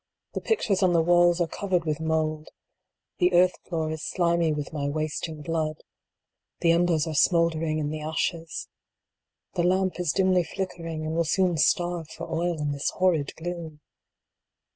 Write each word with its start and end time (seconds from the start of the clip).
The 0.33 0.41
pictures 0.41 0.81
on 0.81 0.93
the 0.93 1.01
walls 1.03 1.39
are 1.39 1.47
covered 1.47 1.85
with 1.85 1.99
mould. 1.99 2.49
The 3.19 3.33
earth 3.33 3.59
floor 3.69 3.91
is 3.91 4.03
slimy 4.03 4.51
with 4.51 4.73
my 4.73 4.89
wasting 4.89 5.43
blood 5.43 5.83
The 6.61 6.71
embers 6.71 7.05
are 7.05 7.13
smouldering 7.13 7.77
in 7.77 7.91
the 7.91 8.01
ashes. 8.01 8.67
The 9.53 9.61
lamp 9.63 9.99
is 9.99 10.11
dimly 10.11 10.43
flickering, 10.43 11.05
and 11.05 11.15
will 11.15 11.23
soon 11.23 11.55
starve 11.57 12.09
for 12.09 12.27
oil 12.33 12.59
in 12.59 12.71
this 12.71 12.89
horrid 12.95 13.35
gloom. 13.35 13.79